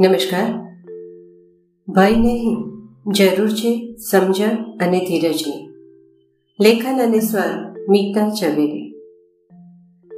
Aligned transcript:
નમસ્કાર. 0.00 0.52
ભય 1.88 2.10
નહીં 2.10 2.56
જરૂર 3.12 3.48
છે, 3.48 3.96
સમજણ 4.10 4.54
અને 4.54 5.00
ધીરજની 5.00 5.68
લેખન 6.60 7.02
અને 7.02 7.20
સ્વર 7.20 7.74
મીતા 7.88 8.28
ઝવેરી. 8.28 8.94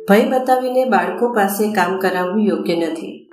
ભય 0.08 0.28
બતાવીને 0.30 0.84
બાળકો 0.84 1.32
પાસે 1.32 1.72
કામ 1.72 1.98
કરાવવું 1.98 2.42
યોગ્ય 2.42 2.76
નથી. 2.76 3.30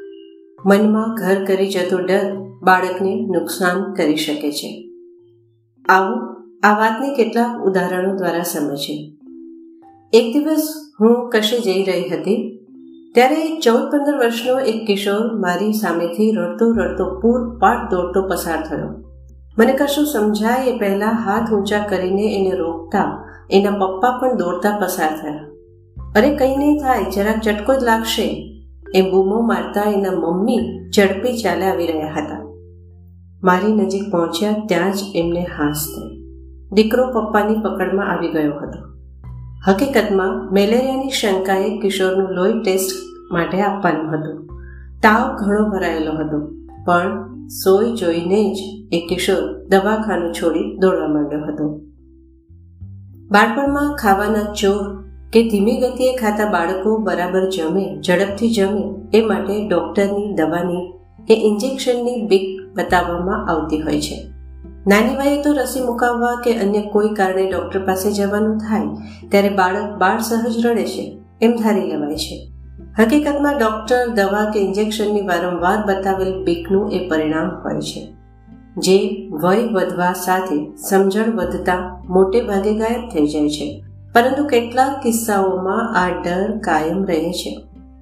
મનમાં 0.66 1.16
ઘર 1.16 1.46
કરી 1.46 1.70
જતો 1.70 2.00
ડર 2.00 2.38
બાળકને 2.64 3.16
નુકસાન 3.16 3.94
કરી 3.94 4.16
શકે 4.16 4.52
છે. 4.52 4.90
આવું, 5.90 6.44
આ 6.64 6.80
વાતને 6.80 7.16
કેટલાક 7.16 7.62
ઉદાહરણો 7.62 8.16
દ્વારા 8.16 8.44
સમજીએ 8.44 9.12
એક 10.14 10.34
દિવસ 10.34 10.68
હું 11.02 11.30
કશે 11.30 11.60
જઈ 11.60 11.84
રહી 11.84 12.10
હતી 12.10 12.53
ત્યારે 13.14 13.60
ચૌદ 13.60 13.92
પંદર 13.92 14.18
વર્ષનો 14.18 14.60
એક 14.60 14.88
કિશોર 14.88 15.36
મારી 15.36 15.74
સામેથી 15.74 16.32
રડતો 16.32 16.72
રડતો 16.72 17.20
પૂર 17.20 17.60
પાટ 17.60 17.92
દોડતો 17.92 18.28
પસાર 18.28 18.64
થયો. 18.70 18.88
મને 19.60 19.74
કશું 19.74 20.06
સમજાય 20.06 20.66
એ 20.66 20.78
પહેલા 20.78 21.10
હાથ 21.10 21.54
ઊંચા 21.54 21.88
કરીને 21.88 22.36
એને 22.36 22.58
રોકતા, 22.58 23.30
એના 23.52 23.72
પપ્પા 23.72 24.20
પણ 24.20 24.38
દોડતા 24.38 24.80
પસાર 24.84 25.10
થયા. 25.22 25.40
અરે 26.16 26.36
કંઈ 26.36 26.58
નહીં 26.58 26.78
થાય, 26.78 27.04
જરાક 27.04 27.40
ચટકો 27.40 27.76
જ 27.76 27.84
લાગશે. 27.84 28.50
એ 28.96 29.02
બૂમો 29.02 29.42
મારતા 29.42 29.82
એના 29.82 30.12
મમ્મી 30.12 30.90
ઝડપી 30.98 31.38
ચાલે 31.38 31.66
આવી 31.66 31.88
રહ્યા 31.88 32.08
હતા. 32.08 32.46
મારી 33.44 33.74
નજીક 33.74 34.12
પહોંચ્યા 34.12 34.52
ત્યાં 34.52 34.92
જ 34.92 35.00
એમને 35.16 35.40
હાસ 35.40 35.88
થઈ. 35.96 36.24
દીકરો 36.72 37.08
પપ્પાની 37.08 37.56
પકડમાં 37.56 38.12
આવી 38.12 38.32
ગયો 38.32 38.54
હતો. 38.54 38.93
હકીકતમાં 39.68 40.54
મેલેરિયાની 40.54 41.10
શંકાએ 41.10 41.68
કિશોરનું 41.80 42.32
લોહી 42.32 42.62
ટેસ્ટ 42.64 42.90
માટે 43.32 43.62
આપવાનું 43.62 44.10
હતું. 44.14 44.50
તાવ 45.02 45.36
ઘણો 45.36 45.70
ભરાયેલો 45.70 46.12
હતો, 46.12 46.40
પણ 46.86 47.14
સોય 47.50 47.94
જોઈને 47.96 48.42
જ 48.54 48.58
એ 48.92 49.00
કિશોર 49.10 49.44
દવાખાનું 49.68 50.34
છોડી 50.34 50.66
દોડવા 50.78 51.08
માંડ્યો 51.08 51.44
હતો. 51.44 51.68
બાળપણમાં 53.32 53.96
ખાવાના 53.96 54.54
ચોર 54.54 54.84
કે 55.34 55.50
ધીમી 55.50 55.78
ગતિએ 55.78 56.12
ખાતા 56.16 56.52
બાળકો 56.52 56.98
બરાબર 56.98 57.50
જમે, 57.50 57.86
ઝડપથી 58.02 58.50
જમે, 58.50 58.84
એ 59.14 59.26
માટે 59.26 59.68
ડૉક્ટરની 59.68 60.34
દવાની 60.34 60.86
કે 61.28 61.42
ઇન્જેક્શનની 61.44 62.28
બીક 62.28 62.46
બતાવવામાં 62.76 63.48
આવતી 63.48 63.82
હોય 63.82 64.02
છે. 64.02 64.33
નાની 64.88 65.16
વયે 65.16 65.42
તો 65.42 65.54
રસી 65.54 65.84
મુકાવવા 65.84 66.42
કે 66.44 66.58
અન્ય 66.58 66.82
કોઈ 66.82 67.10
કારણે 67.10 67.52
ડોક્ટર 67.52 67.80
પાસે 67.80 68.12
જવાનું 68.12 68.58
થાય, 68.58 68.82
ત્યારે 69.30 69.50
બાળક 69.50 69.98
બાળ 69.98 70.20
સહજ 70.20 70.66
રડે 70.66 70.86
છે, 70.86 71.18
એમ 71.42 71.52
ધારી 71.52 71.82
લેવાય 71.82 72.16
છે. 72.16 72.52
હકીકતમાં 73.00 73.58
ડોક્ટર 73.58 74.08
દવા 74.08 74.52
કે 74.52 74.60
ઇન્જેક્શનની 74.60 75.22
વારંવાર 75.22 75.86
બતાવેલ 75.86 76.44
બીકનું 76.44 76.92
એ 76.92 77.10
પરિણામ 77.10 77.48
હોય 77.64 77.82
છે. 77.82 78.14
જે 78.78 79.28
વય 79.32 79.68
વધવા 79.74 80.14
સાથે 80.14 80.76
સમજણ 80.90 81.36
વધતા 81.36 82.02
મોટે 82.10 82.42
ભાગે 82.42 82.78
ગાયબ 82.78 83.10
થઈ 83.10 83.28
જાય 83.28 83.50
છે. 83.50 83.84
પરંતુ 84.14 84.44
કેટલાક 84.44 85.04
કિસ્સાઓમાં 85.04 85.96
આ 85.96 86.10
ડર 86.24 86.58
કાયમ 86.58 87.06
રહે 87.06 87.32
છે. 87.32 87.60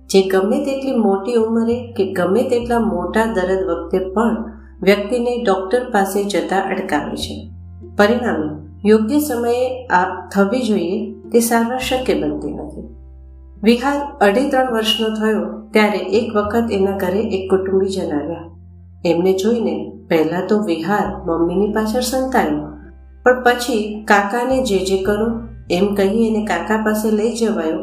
જે 0.09 0.27
ગમે 0.27 0.65
તેટલી 0.65 0.95
મોટી 0.95 1.33
ઉંમરે 1.33 1.93
કે 1.97 2.13
ગમે 2.13 2.43
તેટલા 2.43 2.79
મોટા 2.79 3.25
દરદ 3.25 3.67
વખતે 3.67 3.99
પણ 3.99 4.60
વ્યક્તિને 4.81 5.33
ડોક્ટર 5.37 5.83
પાસે 5.91 6.19
જતા 6.25 6.61
અટકાવે 6.71 7.15
છે. 7.15 7.35
પરિણામે, 7.97 8.49
યોગ્ય 8.85 9.19
સમયે 9.19 9.65
આ 9.89 10.07
થવી 10.33 10.63
જોઈએ 10.67 10.97
તે 11.31 11.39
સારવાર 11.39 11.81
શક્ય 11.89 12.15
બનતી 12.21 12.53
નથી. 12.55 12.87
વિહાર 13.63 13.99
અઢી 14.21 14.49
ત્રણ 14.49 14.73
વર્ષનો 14.73 15.09
થયો 15.15 15.43
ત્યારે 15.73 16.01
એક 16.19 16.27
વખત 16.35 16.67
એના 16.71 16.97
ઘરે 16.97 17.21
એક 17.37 17.43
કુટુંબીજન 17.49 18.13
આવ્યા 18.17 18.47
એમને 19.05 19.33
જોઈને 19.33 19.75
પહેલા 20.09 20.41
તો 20.49 20.57
વિહાર 20.63 21.05
મમ્મીની 21.27 21.73
પાછળ 21.73 22.07
સંતાયો, 22.09 22.65
પણ 23.25 23.43
પછી 23.45 23.83
કાકાને 24.07 24.57
જે 24.63 24.79
જે 24.89 24.97
કરો 25.03 25.27
એમ 25.69 25.85
કહી 25.95 26.25
એને 26.27 26.41
કાકા 26.45 26.79
પાસે 26.85 27.07
લઈ 27.11 27.33
જવાયો, 27.35 27.81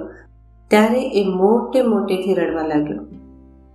ત્યારે 0.70 1.03
એ 1.20 1.22
મોટે 1.36 1.80
મોટેથી 1.82 2.34
રડવા 2.34 2.66
લાગ્યો. 2.66 3.03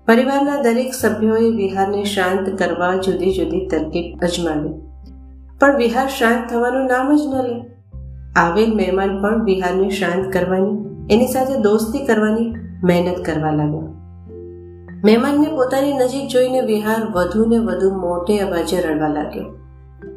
પરિવારના 0.08 0.62
દરેક 0.62 0.94
સભ્યોએ 0.94 1.52
વિહારને 1.52 2.04
શાંત 2.04 2.60
કરવા 2.60 2.96
જુદી 2.96 3.34
જુદી 3.34 3.68
તરકીબ 3.68 4.20
અજમાવી. 4.22 4.74
પણ 5.60 5.78
વિહાર 5.78 6.08
શાંત 6.08 6.50
થવાનું 6.50 6.88
નામ 6.88 7.16
જ 7.16 7.22
ન 7.28 7.42
લે. 7.42 7.66
આવેલ 8.36 8.76
મહેમાન 8.76 9.22
પણ 9.22 9.44
વિહારને 9.44 9.90
શાંત 9.90 10.34
કરવાની, 10.34 10.86
એની 11.16 11.28
સાથે 11.28 11.60
દોસ્તી 11.60 12.06
કરવાની 12.06 12.56
મહેનત 12.84 13.26
કરવા 13.26 13.52
લાગ્યો. 13.52 13.82
મહેમાનને 15.06 15.56
પોતાની 15.56 15.94
નજીક 15.94 16.28
જોઈને 16.28 16.62
વિહાર 16.62 17.12
વધુ 17.12 17.46
ને 17.46 17.58
વધુ 17.58 18.00
મોટે 18.00 18.40
અવાજે 18.40 18.82
રડવા 18.82 19.08
લાગ્યો. 19.08 19.46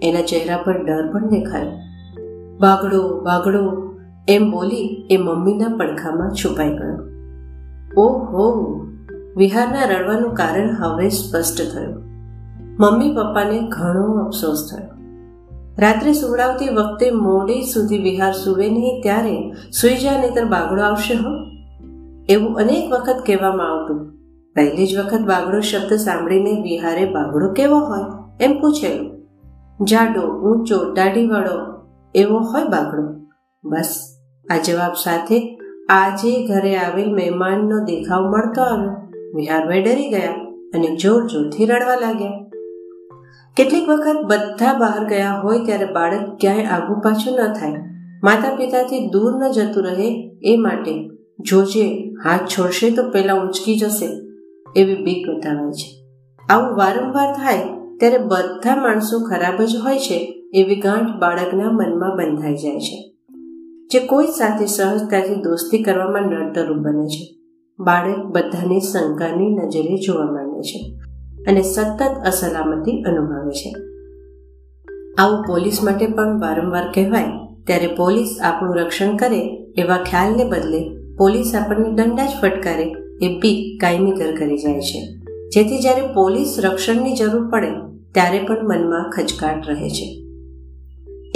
એના 0.03 0.21
ચહેરા 0.21 0.57
પર 0.57 0.85
ડર 0.85 1.13
પણ 1.13 1.29
દેખાયો. 1.29 1.73
બાગડો 2.61 3.21
બાગડો 3.21 3.93
એમ 4.29 4.51
બોલી 4.51 5.07
એ 5.11 5.17
મમ્મીના 5.17 5.69
પડખામાં 5.69 6.31
છુપાઈ 6.31 6.77
ગયો. 6.77 6.99
ઓહો 8.01 8.77
વિહારના 9.37 9.85
રડવાનું 9.85 10.35
કારણ 10.35 10.77
હવે 10.77 11.09
સ્પષ્ટ 11.09 11.75
થયું. 11.75 11.95
મમ્મી 12.81 13.13
પપ્પાને 13.13 13.61
ઘણો 13.61 14.25
અફસોસ 14.25 14.71
થયો. 14.73 14.89
રાત્રે 15.79 16.13
સુવડાવતી 16.13 16.69
વખતે 16.69 17.11
મોડી 17.11 17.63
સુધી 17.63 17.99
વિહાર 17.99 18.33
સુવે 18.33 18.69
નહીં 18.69 19.03
ત્યારે 19.03 19.53
સુઈ 19.81 19.97
જા 19.97 20.21
નહીતર 20.21 20.45
બાગડો 20.45 20.83
આવશે 20.83 21.15
હો. 21.15 21.31
એવું 22.29 22.57
અનેક 22.57 22.93
વખત 22.93 23.23
કહેવામાં 23.27 23.73
આવતું. 23.73 24.13
પહેલી 24.55 24.87
જ 24.87 24.99
વખત 24.99 25.21
બાગડો 25.21 25.61
શબ્દ 25.61 25.95
સાંભળીને 25.95 26.63
વિહારે 26.63 27.05
બાગડો 27.05 27.53
કેવો 27.53 27.79
હોય? 27.79 28.01
એમ 28.41 28.61
પૂછેલું. 28.61 29.17
જાડો, 29.85 30.21
ઊંચો, 30.21 30.95
દાઢીવાળો, 30.95 31.87
એવો 32.15 32.39
હોય 32.39 32.65
બાગડો. 32.65 33.03
બસ, 33.65 34.17
આ 34.51 34.57
જવાબ 34.57 34.93
સાથે 34.93 35.59
આજે 35.89 36.47
ઘરે 36.47 36.77
આવેલ 36.77 37.15
મહેમાનનો 37.15 37.85
દેખાવ 37.85 38.23
મળતો 38.25 38.63
આવ્યો. 38.63 39.06
વિહારભાઈ 39.37 39.83
ડરી 39.83 40.09
ગયા 40.09 40.33
અને 40.75 40.97
જોર 40.97 41.27
જોરથી 41.27 41.67
રડવા 41.67 41.95
લાગ્યા. 41.95 42.51
કેટલીક 43.57 43.89
વખત 43.89 44.17
બધા 44.25 44.73
બહાર 44.79 45.09
ગયા 45.09 45.41
હોય 45.41 45.65
ત્યારે 45.65 45.85
બાળક 45.85 46.37
ક્યાંય 46.41 46.65
આગું 46.65 47.01
પાછું 47.01 47.35
ન 47.35 47.53
થાય. 47.53 47.73
માતા 48.25 48.57
પિતાથી 48.57 49.09
દૂર 49.09 49.33
ન 49.37 49.53
જતું 49.53 49.85
રહે 49.85 50.31
એ 50.43 50.57
માટે 50.57 51.11
જોજે 51.41 52.15
હાથ 52.25 52.41
છોડશે 52.47 52.91
તો 52.91 53.11
પહેલાં 53.11 53.41
ઉંચકી 53.41 53.79
જશે 53.79 54.09
એવી 54.77 54.95
બીક 54.95 55.29
બતાવાય 55.29 55.73
છે. 55.73 56.05
આવું 56.49 56.77
વારંવાર 56.77 57.33
થાય 57.33 57.59
ત્યારે 58.01 58.19
બધા 58.19 58.77
માણસો 58.77 59.21
ખરાબ 59.21 59.63
જ 59.63 59.77
હોય 59.77 59.99
છે 59.99 60.43
એવી 60.55 60.77
ગાંઠ 60.77 61.21
બાળકના 61.21 61.71
મનમાં 61.73 62.17
બંધાઈ 62.17 62.55
જાય 62.55 62.79
છે. 62.79 63.13
જે 63.91 63.99
કોઈ 63.99 64.27
સાથે 64.27 64.67
સહજતાથી 64.67 65.35
દોસ્તી 65.35 65.83
કરવામાં 65.83 66.23
નડતરૂપ 66.23 66.77
બને 66.77 67.07
છે. 67.07 67.46
બાળક 67.81 68.26
બધાની 68.26 68.81
શંકાની 68.81 69.48
નજરે 69.48 69.97
જોવા 69.97 70.25
માંડે 70.25 70.60
છે 70.60 70.78
અને 71.48 71.62
સતત 71.62 72.03
અસલામતી 72.26 73.03
અનુભવે 73.03 73.50
છે. 73.50 73.70
આવું 75.19 75.44
પોલીસ 75.44 75.82
માટે 75.82 76.06
પણ 76.06 76.41
વારંવાર 76.41 76.92
કહેવાય, 76.94 77.25
ત્યારે 77.66 77.87
પોલીસ 77.87 78.38
આપણું 78.42 78.76
રક્ષણ 78.76 79.16
કરે 79.16 79.41
એવા 79.78 79.97
ખ્યાલને 79.97 80.44
બદલે 80.44 80.91
પોલીસ 81.16 81.54
આપણને 81.54 81.94
દંડા 81.94 82.26
જ 82.26 82.28
ફટકારે 82.42 82.94
એ 83.22 83.38
બીક 83.38 83.81
કાયમી 83.81 84.10
કર 84.10 84.37
કરી 84.37 84.58
જાય 84.58 84.81
છે. 84.81 85.00
જેથી 85.48 85.78
જ્યારે 85.78 86.06
પોલીસ 86.06 86.60
રક્ષણની 86.64 87.14
જરૂર 87.14 87.50
પડે, 87.50 87.70
ત્યારે 88.12 88.38
પણ 88.38 88.69
મનમાં 88.69 89.10
ખચકાટ 89.10 89.69
રહે 89.69 89.88
છે. 89.88 90.25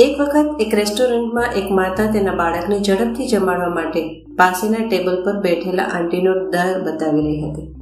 એક 0.01 0.21
વખત 0.21 0.49
એક 0.61 0.75
રેસ્ટોરન્ટમાં 0.75 1.45
એક 1.57 1.71
માતા 1.71 2.13
તેના 2.13 2.35
બાળકને 2.35 2.79
ઝડપથી 2.79 3.29
જમાડવા 3.29 3.69
માટે 3.69 4.27
પાસેના 4.37 4.89
ટેબલ 4.89 5.25
પર 5.25 5.41
બેઠેલા 5.41 5.83
આંટીનો 5.83 6.35
દર 6.51 6.83
બતાવી 6.83 7.23
રહી 7.23 7.51
હતી. 7.51 7.75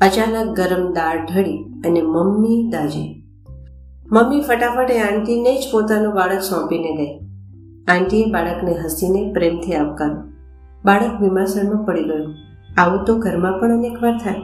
અચાનક 0.00 0.56
ગરમ 0.56 0.92
દાળ 0.92 1.18
ઢળી 1.18 1.56
અને 1.86 2.02
મમ્મી 2.02 2.68
દાજી. 2.68 3.22
મમ્મી 4.12 4.40
ફટાફટ 4.40 4.90
એ 4.90 4.98
આંટીને 4.98 5.54
જ 5.54 5.64
પોતાનું 5.72 6.14
બાળક 6.14 6.40
સોંપીને 6.40 6.96
ગઈ. 6.96 7.28
આંટીએ 7.88 8.30
બાળકને 8.30 8.72
હસીને 8.84 9.32
પ્રેમથી 9.32 9.74
આવકાર્યું. 9.74 10.22
બાળક 10.84 11.20
વિમાસણમાં 11.20 11.86
પડી 11.86 12.04
ગયું. 12.04 12.34
આવું 12.78 13.04
તો 13.04 13.16
ઘરમાં 13.16 13.60
પણ 13.60 13.70
અનેક 13.70 14.02
વાર 14.02 14.18
થાય. 14.18 14.34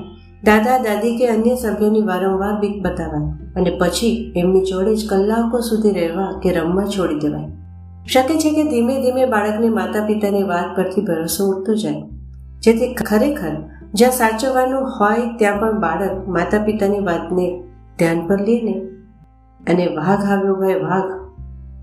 દાદા, 0.45 0.79
દાદી 0.79 1.17
કે 1.19 1.27
અન્ય 1.29 1.55
સભ્યોની 1.55 2.03
વારંવાર 2.03 2.55
બીક 2.61 2.83
બતાવાય 2.85 3.29
અને 3.57 3.71
પછી 3.81 4.33
એમની 4.37 4.65
જોડે 4.65 4.97
જ 4.97 5.09
કલાકો 5.11 5.61
સુધી 5.61 5.93
રહેવા 5.93 6.41
કે 6.43 6.53
રમવા 6.53 6.85
છોડી 6.85 7.19
દેવાય. 7.19 7.49
શક્ય 8.07 8.37
છે 8.39 8.51
કે 8.53 8.65
ધીમે 8.65 8.97
ધીમે 9.03 9.25
બાળકને 9.27 9.69
માતા 9.69 10.07
પિતાની 10.07 10.43
વાત 10.43 10.77
પરથી 10.77 11.01
ભરોસો 11.01 11.47
ઉઠતો 11.47 11.75
જાય. 11.75 12.03
જેથી 12.63 12.95
ખરેખર 12.95 13.55
જ્યાં 13.95 14.11
સાચવવાનું 14.11 14.85
હોય 14.99 15.27
ત્યાં 15.39 15.61
પણ 15.61 15.81
બાળક 15.81 16.29
માતા 16.29 16.63
પિતાની 16.65 17.01
વાતને 17.01 17.49
ધ્યાન 17.99 18.27
પર 18.27 18.41
લઈને 18.41 18.77
અને 19.61 19.87
વાઘ 19.97 20.25
આવ્યો 20.31 20.55
ભાઈ 20.55 20.81
વાઘ, 20.81 21.11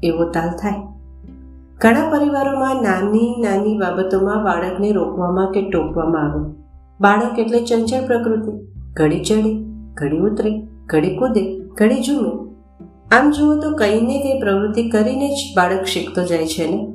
એવો 0.04 0.24
તાલ 0.30 0.50
થાય. 0.62 0.80
ઘણા 1.78 2.10
પરિવારોમાં 2.10 2.84
નાની 2.84 3.36
નાની 3.40 3.78
બાબતોમાં 3.78 4.44
બાળકને 4.44 4.92
રોકવામાં 4.92 5.52
કે 5.52 5.70
ટોકવામાં 5.70 6.26
આવે. 6.26 6.61
બાળક 7.02 7.40
એટલે 7.40 7.66
ચંચળ 7.66 8.06
પ્રકૃતિ. 8.08 8.52
ઘડી 8.94 9.24
ચડે, 9.24 9.54
ઘડી 9.94 10.18
ઉતરે, 10.18 10.62
ઘડી 10.86 11.16
કૂદે, 11.16 11.60
ઘડી 11.60 12.02
ઝૂમે. 12.02 12.52
આમ 13.12 13.32
જુઓ 13.32 13.56
તો 13.56 13.72
કંઈને 13.72 14.24
કંઈ 14.24 14.40
પ્રવૃત્તિ 14.40 14.90
કરીને 14.90 15.30
જ 15.30 15.58
બાળક 15.58 15.84
શીખતો 15.84 16.24
જાય 16.24 16.48
છે 16.48 16.72
ને? 16.72 16.94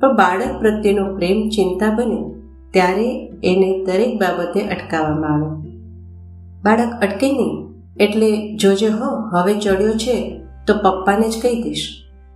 પણ 0.00 0.16
બાળક 0.16 0.58
પ્રત્યેનો 0.58 1.16
પ્રેમ, 1.16 1.48
ચિંતા 1.48 1.94
બને, 1.94 2.34
ત્યારે 2.70 3.32
એને 3.44 3.84
દરેક 3.84 4.20
બાબતે 4.20 4.60
અટકાવવામાં 4.60 5.34
આવે. 5.34 5.70
બાળક 6.62 7.02
અટકે 7.02 7.32
નહીં, 7.32 7.68
એટલે 8.00 8.56
જોજે 8.56 8.88
હો, 8.88 9.28
હવે 9.30 9.54
ચડ્યો 9.54 9.92
છે, 9.92 10.40
તો 10.66 10.74
પપ્પાને 10.74 11.28
જ 11.28 11.42
કહી 11.42 11.62
દઈશ 11.62 11.88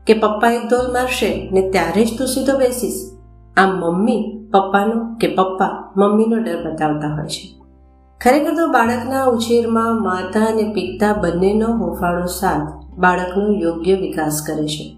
કે 0.06 0.14
પપ્પા 0.14 0.50
એક 0.50 0.68
ધોલ 0.70 0.92
મારશે 0.92 1.50
ને 1.52 1.70
ત્યારે 1.70 2.04
જ 2.04 2.18
તું 2.18 2.26
સીધો 2.26 2.58
બેસીશ. 2.58 3.10
આમ 3.56 3.80
મમ્મી 3.80 4.33
પપ્પાનો 4.54 5.16
કે 5.20 5.28
પપ્પા 5.28 5.92
મમ્મીનો 5.96 6.36
ડર 6.36 6.70
બતાવતા 6.70 7.08
હોય 7.14 7.26
છે. 7.26 7.60
ખરેખર 8.20 8.54
તો 8.54 8.72
બાળકના 8.72 9.24
ઉછેરમાં 9.24 10.02
માતા 10.02 10.40
અને 10.40 10.62
પિતા 10.62 11.12
બંનેનો 11.12 11.66
હોફાળો 11.66 12.26
સાથ 12.26 12.94
બાળકનો 12.98 13.54
યોગ્ય 13.54 13.94
વિકાસ 13.94 14.42
કરે 14.46 14.66
છે. 14.66 14.96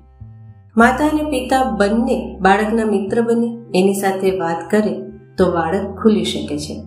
માતા 0.77 1.07
અને 1.07 1.23
પિતા 1.23 1.71
બંને 1.71 2.39
બાળકના 2.41 2.85
મિત્ર 2.85 3.21
બને, 3.21 3.59
એની 3.75 3.95
સાથે 3.95 4.31
વાત 4.31 4.71
કરે 4.71 5.03
તો 5.39 5.53
બાળક 5.53 6.01
ખુલી 6.03 6.25
શકે 6.25 6.59
છે. 6.59 6.83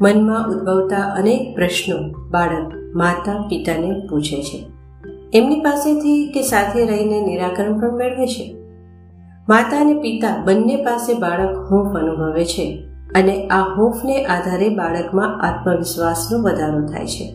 મનમાં 0.00 0.48
ઉદ્ભવતા 0.48 0.96
અનેક 0.96 1.54
પ્રશ્નો 1.54 2.28
બાળક 2.30 2.72
માતા 2.94 3.42
પિતાને 3.48 4.06
પૂછે 4.10 4.42
છે. 4.42 4.66
એમની 5.32 5.60
પાસેથી 5.60 6.32
કે 6.34 6.42
સાથે 6.42 6.86
રહીને 6.86 7.20
નિરાકરણ 7.20 7.80
પણ 7.80 7.96
મેળવે 7.96 8.26
છે? 8.26 8.59
માતા 9.50 9.80
અને 9.80 9.94
પિતા 9.94 10.42
બંને 10.44 10.76
પાસે 10.76 11.14
બાળક 11.14 11.56
હૂંફ 11.70 11.96
અનુભવે 11.96 12.44
છે 12.44 12.82
અને 13.16 13.48
આ 13.48 13.62
હૂંફને 13.62 14.24
આધારે 14.24 14.68
બાળકમાં 14.68 15.40
આત્મવિશ્વાસનો 15.40 16.42
વધારો 16.42 16.86
થાય 16.86 17.06
છે. 17.06 17.32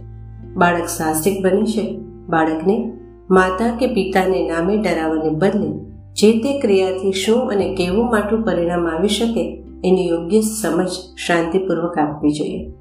બાળક 0.56 0.86
સાહસિક 0.88 1.44
બને 1.44 1.66
છે. 1.66 1.98
બાળકને 2.30 2.92
માતા 3.30 3.78
કે 3.78 3.88
પિતાને 3.88 4.48
નામે 4.48 4.78
ડરાવવાને 4.78 5.30
બદલે 5.30 5.68
જે 6.14 6.32
તે 6.40 6.60
ક્રિયાથી 6.60 7.12
શું 7.12 7.50
અને 7.50 7.76
કેવું 7.76 8.12
માટું 8.12 8.44
પરિણામ 8.44 8.88
આવી 8.88 9.08
શકે 9.08 9.64
એની 9.86 10.08
યોગ્ય 10.08 10.42
સમજ 10.42 10.88
શાંતિપૂર્વક 11.28 11.98
આપવી 11.98 12.32
જોઈએ. 12.32 12.74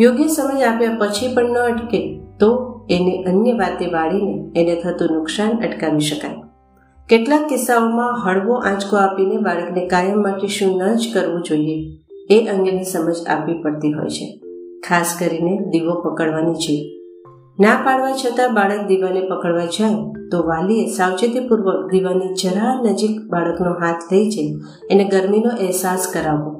યોગ્ય 0.00 0.26
સમજ 0.26 0.62
આપ્યા 0.62 0.96
પછી 0.98 1.34
પણ 1.34 1.44
ન 1.44 1.58
અટકે 1.58 2.20
તો 2.40 2.80
એને 2.90 3.24
અન્ય 3.24 3.52
વાતે 3.52 3.86
વાળીને 3.86 4.60
એને 4.60 4.80
થતું 4.82 5.16
નુકસાન 5.16 5.50
અટકાવી 5.50 6.00
શકાય. 6.00 6.45
કેટલાક 7.08 7.42
કિસ્સાઓમાં 7.48 8.14
હળવો 8.22 8.54
આંચકો 8.60 8.96
આપીને 8.96 9.36
બાળકને 9.36 9.82
કાયમ 9.86 10.22
માટે 10.22 10.46
શું 10.46 10.72
ન 10.78 10.94
જ 10.94 11.10
કરવું 11.14 11.42
જોઈએ, 11.42 11.76
એ 12.30 12.38
અંગેની 12.46 12.84
સમજ 12.84 13.20
આપવી 13.26 13.58
પડતી 13.62 13.92
હોય 13.92 14.08
છે. 14.08 14.26
ખાસ 14.88 15.12
કરીને 15.18 15.52
દીવો 15.70 15.94
પકડવાની 16.00 16.54
જીત 16.54 17.60
ના 17.60 17.76
પાડવા 17.84 18.16
છતાં 18.22 18.54
બાળક 18.54 18.82
દીવાને 18.86 19.20
પકડવા 19.20 19.66
જાય, 19.66 20.00
તો 20.30 20.42
વાલીએ 20.42 20.86
સાવચેતીપૂર્વક 20.86 21.86
દીવાની 21.92 22.32
જરા 22.34 22.72
નજીક 22.82 23.22
બાળકનો 23.30 23.72
હાથ 23.74 24.02
લઈ 24.12 24.26
જઈ, 24.30 24.48
એને 24.90 25.04
ગરમીનો 25.04 25.50
અહેસાસ 25.50 26.10
કરાવવો. 26.14 26.52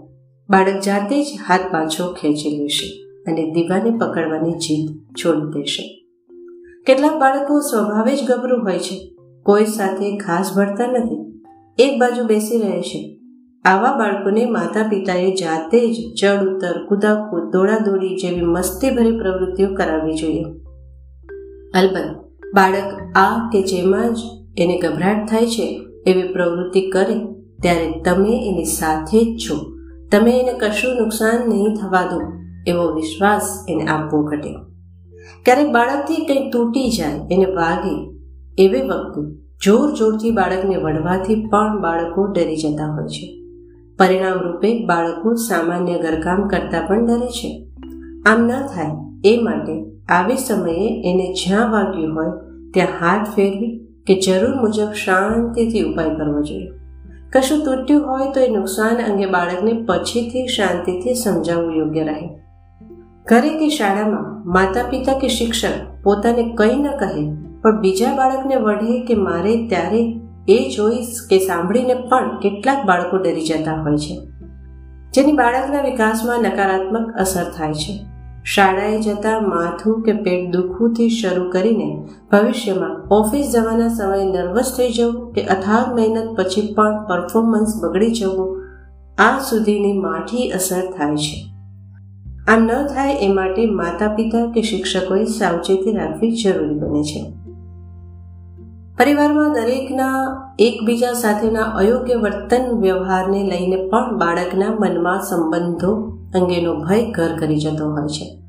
બાળક 0.49 0.81
જાતે 0.81 1.23
જ 1.25 1.43
હાથ 1.49 1.67
પાછો 1.73 2.09
ખેંચી 2.13 2.55
લેશે 2.59 2.87
અને 3.27 3.51
દીવાને 3.51 3.91
પકડવાની 3.99 4.57
જીદ 4.61 4.87
છોડી 5.15 5.53
દેશે. 5.59 5.85
કેટલાક 6.87 7.21
બાળકો 7.21 7.61
સ્વભાવે 7.61 8.17
જ 8.17 8.31
ગભરું 8.31 8.65
હોય 8.65 8.79
છે 8.79 8.97
કોઈ 9.47 9.65
સાથે 9.65 10.19
ખાસ 10.19 10.57
ભળતા 10.57 10.87
નથી. 10.87 11.43
એક 11.79 12.01
બાજુ 12.01 12.25
બેસી 12.25 12.59
રહે 12.59 12.83
છે. 12.83 13.19
આવા 13.65 13.99
બાળકોને 13.99 14.45
માતા 14.45 14.89
પિતાએ 14.89 15.35
જાતે 15.35 15.93
જ 15.93 15.97
ચડ, 16.21 16.49
ઉતર, 16.49 16.87
કુદાકૂદ, 16.89 17.53
દોડાદોડી 17.53 18.17
જેવી 18.17 18.43
મસ્તીભરી 18.43 19.19
પ્રવૃત્તિઓ 19.19 19.75
કરાવવી 19.75 20.15
જોઈએ. 20.15 20.45
અલબત્ત, 21.75 22.45
બાળક 22.55 23.17
આ 23.17 23.51
કે 23.53 23.63
જેમાં 23.63 24.15
જ 24.15 24.17
એને 24.59 24.79
ગભરાટ 24.79 25.29
થાય 25.29 25.47
છે 25.47 25.81
એવી 26.07 26.33
પ્રવૃત્તિ 26.33 26.91
કરે 26.91 27.15
ત્યારે 27.63 28.03
તમે 28.05 28.49
એની 28.49 28.65
સાથે 28.65 29.25
જ 29.25 29.39
છો. 29.39 29.57
તમે 30.13 30.41
એને 30.41 30.53
કશું 30.53 31.03
નુકસાન 31.03 31.49
નહીં 31.49 31.75
થવા 31.75 32.03
દો 32.03 32.23
એવો 32.67 32.93
વિશ્વાસ 32.93 33.67
એને 33.69 33.85
આપવો 33.85 34.23
ઘટે. 34.23 34.55
ક્યારેક 35.45 35.73
બાળકથી 35.73 36.17
કંઈ 36.17 36.51
તૂટી 36.51 36.91
જાય, 36.91 37.29
એને 37.31 37.45
વાગે 37.45 38.16
એવી 38.59 38.83
વખતે 38.83 39.37
જોર 39.65 39.95
જોરથી 39.95 40.31
બાળકને 40.31 40.77
વળવાથી 40.77 41.35
પણ 41.35 41.83
બાળકો 41.83 42.27
ડરી 42.27 42.57
જતા 42.57 42.95
હોય 42.95 43.09
છે. 43.09 43.43
પરિણામ 43.99 44.39
રૂપે 44.39 44.87
બાળકો 44.87 45.35
સામાન્ય 45.35 45.99
ઘરકામ 45.99 46.49
કરતા 46.49 46.87
પણ 46.87 47.07
ડરે 47.07 47.27
છે. 47.27 47.67
આમ 48.27 48.47
ન 48.47 48.49
થાય 48.49 48.91
એ 49.25 49.43
માટે 49.43 49.85
આવી 50.09 50.37
સમયે 50.37 51.03
એને 51.05 51.33
જ્યાં 51.33 51.71
વાગ્યું 51.71 52.15
હોય 52.15 52.27
ત્યાં 52.75 52.89
હાથ 52.89 53.27
ફેરવી 53.37 53.87
કે 54.07 54.21
જરૂર 54.21 54.61
મુજબ 54.61 54.93
શાંતિથી 54.93 55.83
ઉપાય 55.83 56.09
કરવો 56.09 56.43
જોઈએ. 56.43 56.69
કશું 57.33 57.65
તૂટ્યું 57.65 58.07
હોય 58.07 58.33
તો 58.33 58.41
એ 58.41 58.49
નુકસાન 58.49 59.13
અંગે 59.13 59.27
બાળકને 59.27 59.73
પછીથી 59.87 60.47
શાંતિથી 60.47 61.15
સમજાવવું 61.15 61.73
યોગ્ય 61.73 62.05
રહે. 62.05 62.29
ઘરે 63.25 63.59
કે 63.59 63.69
શાળામાં 63.69 64.53
માતા 64.53 64.83
પિતા 64.83 65.19
કે 65.19 65.29
શિક્ષક 65.29 66.03
પોતાને 66.03 66.55
કંઈ 66.55 66.77
ન 66.77 66.87
કહે 66.87 67.46
પણ 67.67 67.81
બીજા 67.81 68.17
બાળકને 68.17 68.57
વઢે 68.57 69.05
કે 69.05 69.15
મારે 69.15 69.69
ત્યારે 69.69 70.21
એ 70.49 70.71
જોઈશ 70.77 71.07
કે 71.31 71.39
સાંભળીને 71.39 71.95
પણ 71.95 72.41
કેટલાક 72.41 72.87
બાળકો 72.87 73.17
ડરી 73.17 73.47
જતા 73.47 73.83
હોય 73.83 73.97
છે. 73.97 74.21
જેની 75.15 75.33
બાળકના 75.33 75.83
વિકાસમાં 75.83 76.39
નકારાત્મક 76.39 77.15
અસર 77.17 77.45
થાય 77.45 77.75
છે. 77.75 77.99
શાળાએ 78.45 79.01
જતા 79.01 79.41
માથું 79.41 80.03
કે 80.03 80.13
પેટ 80.13 80.51
દુખવું 80.51 80.95
શરૂ 81.09 81.51
કરીને 81.51 82.09
ભવિષ્યમાં 82.33 83.09
ઓફિસ 83.11 83.53
જવાના 83.53 83.89
સમયે 83.89 84.25
નર્વસ 84.25 84.75
થઈ 84.77 84.93
જવું 84.93 85.33
કે 85.33 85.43
અથાગ 85.43 85.95
મહેનત 85.95 86.37
પછી 86.37 86.75
પણ 86.75 87.05
પરફોર્મન્સ 87.05 87.83
બગડી 87.83 88.11
જવું, 88.11 88.63
આ 89.19 89.39
સુધીની 89.39 89.93
માઠી 89.93 90.51
અસર 90.51 90.81
થાય 90.81 91.17
છે. 91.17 91.47
આમ 92.49 92.63
ન 92.63 92.87
થાય 92.87 93.13
એ 93.13 93.33
માટે 93.33 93.67
માતા 93.67 94.09
પિતા 94.09 94.53
કે 94.53 94.63
શિક્ષકોએ 94.63 95.25
સાવચેતી 95.25 95.93
રાખવી 95.93 96.33
જરૂરી 96.33 96.75
બને 96.75 97.03
છે. 97.03 97.46
પરિવારમાં 98.99 99.53
દરેકના 99.53 100.13
એકબીજા 100.59 101.13
સાથેના 101.13 101.63
અયોગ્ય 101.63 102.15
વર્તન 102.15 102.81
વ્યવહારને 102.81 103.43
લઈને 103.43 103.89
પણ 103.89 104.19
બાળકના 104.19 104.67
મનમાં 104.81 105.21
સંબંધો 105.21 106.13
અંગેનો 106.35 106.75
ભય 106.75 107.11
ઘર 107.11 107.37
કરી 107.39 107.57
જતો 107.57 107.91
હોય 107.91 108.09
છે. 108.09 108.43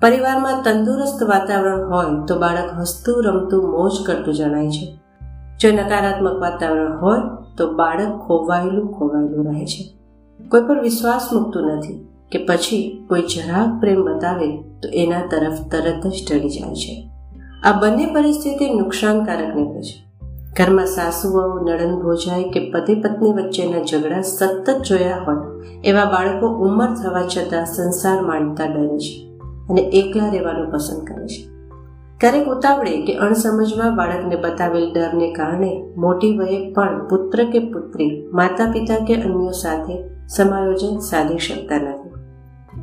પરિવારમાં 0.00 0.62
તંદુરસ્ત 0.62 1.22
વાતાવરણ 1.22 1.90
હોય 1.90 2.26
તો 2.26 2.38
બાળક 2.38 2.78
હસતું 2.78 3.24
રમતું 3.24 3.70
મોજ 3.70 3.92
કરતું 4.06 4.34
જણાય 4.34 4.68
છે. 4.68 4.98
જો 5.60 5.68
નકારાત્મક 5.70 6.40
વાતાવરણ 6.40 7.00
હોય 7.00 7.18
તો 7.56 7.74
બાળક 7.74 8.26
ખોવાયેલું 8.26 8.92
ખોવાયેલું 8.92 9.52
રહે 9.52 9.66
છે. 9.66 9.94
કોઈ 10.48 10.60
પર 10.60 10.80
વિશ્વાસ 10.80 11.28
મૂકતું 11.32 11.62
નથી 11.62 12.08
કે 12.32 12.46
પછી 12.46 13.06
કોઈ 13.08 13.22
જરાક 13.22 13.80
પ્રેમ 13.80 14.02
બતાવે 14.02 14.56
તો 14.56 14.88
એના 14.88 15.20
તરફ 15.20 15.68
તરત 15.70 16.06
જ 16.06 16.14
ટળી 16.30 16.48
જાય 16.48 16.74
છે. 16.74 17.11
આ 17.64 17.72
બંને 17.72 18.06
પરિસ્થિતિ 18.06 18.74
નુકસાનકારક 18.74 19.56
નીકળે 19.56 19.82
છે. 19.82 20.04
ઘરમાં 20.58 20.86
સાસુઓ 20.86 21.60
નડન 21.64 21.94
ભોજાય 21.96 22.42
કે 22.50 22.70
પતિ 22.70 22.94
પત્ની 22.94 23.32
વચ્ચેના 23.32 23.82
ઝઘડા 23.82 24.20
સતત 24.20 24.70
જોયા 24.70 25.18
હોય, 25.26 25.68
એવા 25.84 26.04
બાળકો 26.04 26.46
ઉંમર 26.46 26.86
થવા 26.86 27.22
છતાં 27.22 27.66
સંસાર 27.66 28.20
માણતા 28.20 28.64
ડરે 28.64 28.98
છે 28.98 29.38
અને 29.70 29.80
એકલા 29.80 30.28
રહેવાનું 30.28 30.72
પસંદ 30.72 31.06
કરે 31.06 31.26
છે. 31.26 31.46
ક્યારેક 32.20 32.46
ઉતાવળે 32.46 33.02
કે 33.02 33.14
અણસમજમાં 33.14 33.96
બાળકને 33.96 34.36
બતાવેલ 34.36 34.92
ડરને 34.94 35.32
કારણે 35.32 35.82
મોટી 35.96 36.38
વયે 36.38 36.72
પણ 36.72 37.08
પુત્ર 37.08 37.44
કે 37.44 37.58
પુત્રી 37.58 38.28
માતા 38.32 38.70
પિતા 38.70 39.04
કે 39.04 39.14
અન્યો 39.14 39.50
સાથે 39.50 40.04
સમાયોજન 40.28 40.98
સાધી 40.98 41.38
શકતા 41.38 41.76
નથી. 41.76 42.10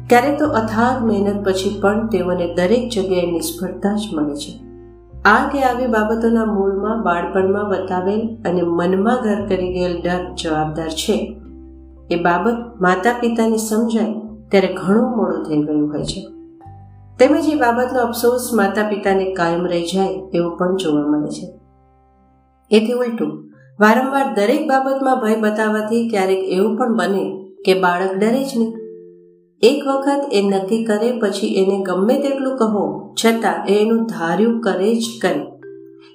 ક્યારેક 0.09 0.39
તો 0.39 0.47
અથાગ 0.47 1.05
મહેનત 1.05 1.47
પછી 1.47 1.79
પણ 1.81 2.07
તેઓને 2.07 2.53
દરેક 2.53 2.89
જગ્યાએ 2.95 3.31
નિષ્ફળતા 3.31 3.95
જ 3.95 4.01
મળે 4.13 4.35
છે. 4.35 4.68
આ 5.25 5.49
કે 5.49 5.63
આવી 5.63 5.87
બાબતોના 5.87 6.45
મૂળમાં 6.45 7.03
બાળપણમાં 7.03 7.69
બતાવેલ 7.69 8.37
અને 8.45 8.61
મનમાં 8.61 9.23
ઘર 9.23 9.47
કરી 9.47 9.73
ગયેલ 9.73 10.01
ડર 10.01 10.35
જવાબદાર 10.43 10.89
છે. 10.89 11.35
એ 12.11 12.15
બાબત 12.15 12.81
માતા 12.81 13.13
પિતાને 13.19 13.57
સમજાય 13.57 14.13
ત્યારે 14.49 14.73
ઘણું 14.73 15.17
મોડું 15.17 15.43
થઈ 15.43 15.61
ગયું 15.61 15.93
હોય 15.93 16.03
છે. 16.03 16.21
તેમજ 17.19 17.49
એ 17.49 17.55
બાબતનો 17.55 17.99
અફસોસ 17.99 18.49
માતા 18.53 18.89
પિતાને 18.89 19.33
કાયમ 19.33 19.65
રહી 19.65 19.85
જાય 19.85 20.13
એવું 20.33 20.57
પણ 20.57 20.75
જોવા 20.75 21.07
મળે 21.07 21.27
છે. 21.27 21.59
એથી 22.71 22.93
ઉલટું, 22.93 23.49
વારંવાર 23.79 24.33
દરેક 24.33 24.67
બાબતમાં 24.67 25.21
ભય 25.21 25.35
બતાવવાથી 25.35 26.09
ક્યારેક 26.09 26.39
એવું 26.39 26.77
પણ 26.77 26.97
બને 26.97 27.53
કે 27.65 27.81
બાળક 27.81 28.13
ડરે 28.17 28.43
જ 28.43 28.51
નહીં. 28.57 28.78
એક 29.61 29.87
વખત 29.87 30.33
એ 30.33 30.41
નક્કી 30.41 30.83
કરે, 30.83 31.19
પછી 31.19 31.47
એને 31.47 31.83
ગમે 31.83 32.19
તેટલું 32.19 32.57
કહો, 32.57 33.15
છતાં 33.15 33.65
એ 33.65 33.81
એનું 33.81 34.05
ધાર્યું 34.05 34.61
કરે 34.61 34.95
જ 34.95 35.03
કરે 35.21 35.45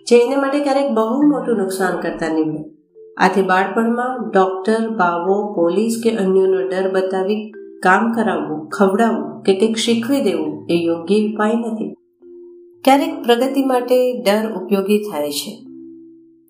જે 0.06 0.16
એને 0.18 0.36
માટે 0.36 0.60
ક્યારેક 0.60 0.90
બહુ 0.90 1.22
મોટું 1.22 1.56
નુકસાન 1.56 2.00
કરતા 2.00 2.34
નીવડે. 2.34 2.64
આથી 3.16 3.42
બાળપણમાં 3.42 4.30
ડોક્ટર 4.30 4.88
બાવો 4.88 5.54
પોલીસ 5.54 6.00
કે 6.04 6.10
અન્યોનો 6.10 6.68
ડર 6.68 6.90
બતાવી 6.92 7.50
કામ 7.82 8.12
કરાવવું, 8.12 8.68
ખવડાવવું 8.68 9.42
કે 9.42 9.54
કંઈક 9.54 9.76
શીખવી 9.76 10.20
દેવું 10.20 10.66
એ 10.70 10.74
યોગ્ય 10.74 11.28
ઉપાય 11.28 11.52
નથી. 11.52 11.94
ક્યારેક 12.84 13.22
પ્રગતિ 13.22 13.64
માટે 13.64 14.22
ડર 14.22 14.52
ઉપયોગી 14.62 14.98
થાય 14.98 15.30
છે. 15.30 15.58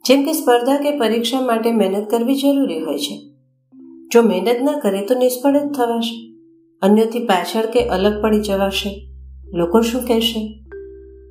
જેમ 0.04 0.24
કે 0.24 0.32
સ્પર્ધા 0.32 0.76
કે 0.76 0.98
પરીક્ષા 0.98 1.40
માટે 1.40 1.72
મહેનત 1.72 2.10
કરવી 2.10 2.34
જરૂરી 2.34 2.84
હોય 2.84 2.98
છે. 2.98 3.18
જો 4.12 4.22
મહેનત 4.22 4.62
ન 4.62 4.78
કરે 4.82 5.00
તો 5.00 5.14
નિષ્ફળ 5.14 5.52
જ 5.52 5.72
થવાશે. 5.72 6.33
અન્યોથી 6.84 7.26
પાછળ 7.26 7.66
કે 7.66 7.88
અલગ 7.88 8.22
પડી 8.22 8.40
જવાશે? 8.40 9.08
લોકો 9.52 9.80
શું 9.80 10.06
કહેશે? 10.06 10.64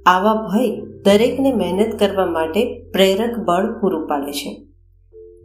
આવા 0.05 0.33
ભય 0.33 0.75
દરેકને 1.05 1.53
મહેનત 1.53 1.99
કરવા 1.99 2.25
માટે 2.25 2.83
પ્રેરક 2.93 3.37
બળ 3.37 3.79
પૂરું 3.79 4.07
પાડે 4.07 4.31
છે. 4.31 4.65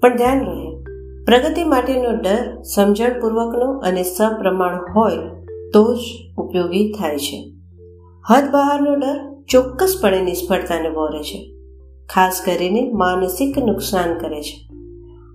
પણ 0.01 0.17
ધ્યાન 0.17 0.41
રહે, 0.41 0.85
પ્રગતિ 1.25 1.65
માટેનો 1.65 2.11
ડર 2.11 2.63
સમજણપૂર્વકનો 2.75 3.79
અને 3.79 4.03
સપ્રમાણ 4.03 4.95
હોય 4.95 5.45
તો 5.71 5.95
જ 5.95 5.99
ઉપયોગી 6.39 6.95
થાય 6.99 7.19
છે. 7.19 7.53
હદ 8.31 8.51
બહારનો 8.51 8.95
ડર 8.95 9.45
ચોક્કસપણે 9.51 10.21
નિષ્ફળતાને 10.21 10.89
વહોરે 10.89 11.23
છે, 11.23 11.53
ખાસ 12.07 12.43
કરીને 12.45 12.91
માનસિક 12.93 13.59
નુકસાન 13.59 14.19
કરે 14.19 14.43
છે. 14.43 14.69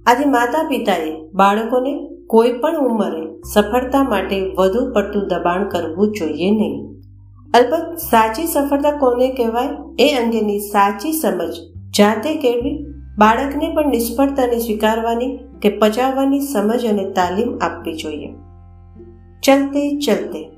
આજે 0.06 0.26
માતા 0.26 0.68
પિતાએ 0.70 1.22
બાળકોને 1.34 2.13
કોઈ 2.34 2.52
પણ 2.52 2.78
ઉંમરે 2.78 3.42
સફળતા 3.54 4.04
માટે 4.04 4.52
વધુ 4.58 4.94
પડતું 4.94 5.28
દબાણ 5.28 5.70
કરવું 5.70 6.12
જોઈએ 6.12 6.52
નહીં. 6.52 6.86
અલબત્ત, 7.54 7.98
સાચી 7.98 8.48
સફળતા 8.48 8.92
કોને 8.92 9.30
કહેવાય? 9.30 9.70
એ 10.00 10.14
અંગેની 10.14 10.60
સાચી 10.60 11.14
સમજ 11.14 11.54
જાતે 11.98 12.36
કેળવી, 12.36 12.86
બાળકને 13.18 13.74
પણ 13.74 13.90
નિષ્ફળતાને 13.90 14.60
સ્વીકારવાની 14.60 15.40
કે 15.62 15.70
પચાવવાની 15.70 16.40
સમજ 16.40 16.86
અને 16.86 17.10
તાલીમ 17.10 17.60
આપવી 17.62 17.94
જોઈએ. 17.94 18.28
ચલતે 19.44 20.00
ચલતે. 20.00 20.50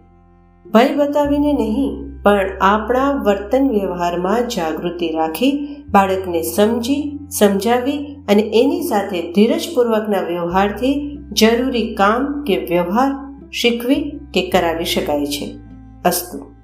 ભય 0.74 0.96
બતાવીને 0.96 1.54
નહીં, 1.54 2.22
પણ 2.24 2.50
આપણા 2.62 3.12
વર્તન 3.12 3.70
વ્યવહારમાં 3.70 4.48
જાગૃતિ 4.48 5.12
રાખી, 5.12 5.84
બાળકને 5.92 6.42
સમજી, 6.42 7.20
સમજાવી 7.40 7.98
અને 8.30 8.42
એની 8.42 8.82
સાથે 8.82 9.32
ધીરજપૂર્વકના 9.32 10.22
વ્યવહારથી 10.22 11.15
જરૂરી 11.32 11.96
કામ 11.96 12.44
કે 12.44 12.58
વ્યવહાર 12.58 13.36
શીખવી 13.52 14.20
કે 14.34 14.50
કરાવી 14.50 14.86
શકાય 14.86 15.26
છે. 15.26 15.58
અસ્તુ. 16.06 16.55